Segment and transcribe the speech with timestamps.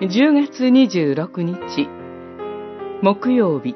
[0.00, 1.88] 10月26日。
[3.02, 3.74] 木曜日。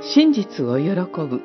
[0.00, 1.42] 真実を喜ぶ。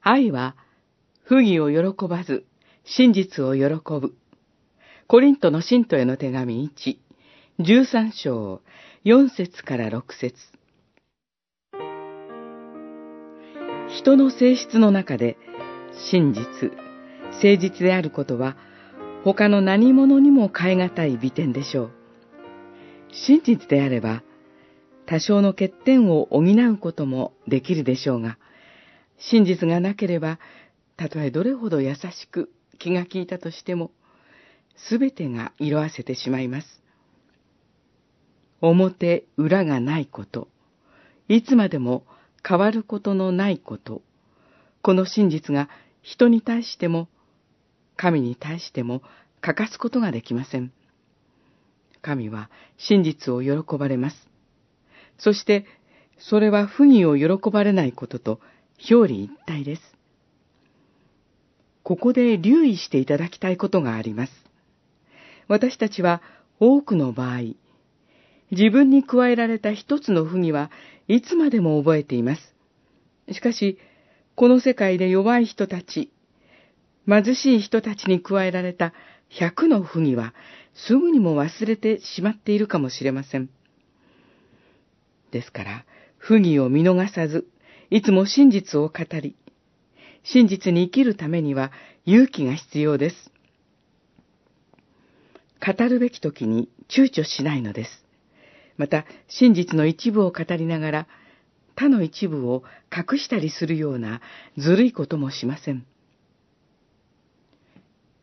[0.00, 0.54] 愛は
[1.24, 2.46] 不義を喜ばず
[2.84, 3.64] 真実を喜
[4.00, 4.14] ぶ。
[5.08, 6.98] コリントの信徒への手紙1、
[7.58, 8.62] 13章
[9.04, 10.36] 4節から6節。
[13.88, 15.36] 人の性質の中で
[15.98, 16.70] 真実、
[17.32, 18.56] 誠実であることは、
[19.24, 21.90] 他の何者にも変え難い美点でしょう。
[23.12, 24.22] 真実であれば、
[25.06, 28.38] 多少の欠点を補うこともできるでしょうが、
[29.18, 30.38] 真実がなければ、
[30.96, 33.90] たとえどれほど優しく気が利いたとしても、
[34.76, 36.82] すべてが色あせてしまいます。
[38.60, 40.48] 表、裏がないこと、
[41.28, 42.04] いつまでも
[42.46, 44.02] 変わることのないこと、
[44.82, 45.68] この真実が
[46.06, 47.08] 人に対しても、
[47.96, 49.02] 神に対しても
[49.40, 50.72] 欠かすことができません。
[52.00, 54.16] 神は真実を喜ばれます。
[55.18, 55.66] そして、
[56.18, 58.40] それは不義を喜ばれないことと
[58.88, 59.82] 表裏一体です。
[61.82, 64.32] ここで留意していただきたいことがあります。
[65.48, 66.22] 私たちは
[66.60, 67.40] 多くの場合、
[68.52, 70.70] 自分に加えられた一つの不義は
[71.08, 72.54] いつまでも覚えています。
[73.32, 73.78] しかし、
[74.36, 76.10] この世界で弱い人たち、
[77.08, 78.92] 貧しい人たちに加えられた
[79.30, 80.34] 百の不義は、
[80.74, 83.48] すぐにも忘れてしまっているかもしれません。
[85.30, 85.84] ですから、
[86.18, 87.48] 不義を見逃さず、
[87.88, 89.36] いつも真実を語り、
[90.22, 91.72] 真実に生きるためには
[92.04, 93.32] 勇気が必要です。
[95.64, 98.04] 語るべき時に躊躇しないのです。
[98.76, 101.06] また、真実の一部を語りながら、
[101.76, 104.20] 他の一部を隠したりするような
[104.56, 105.86] ずるいこともしません。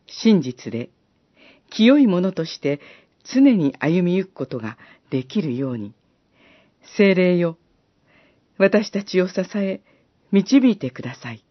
[0.06, 0.90] 真実で、
[1.70, 2.80] 清いものとして
[3.24, 4.76] 常に歩みゆくことが
[5.10, 5.94] できるように、
[6.96, 7.56] 精霊よ、
[8.58, 9.80] 私たちを支え、
[10.30, 11.44] 導いてください。